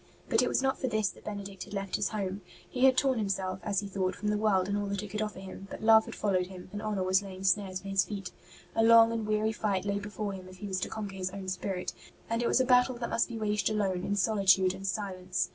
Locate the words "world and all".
4.39-4.87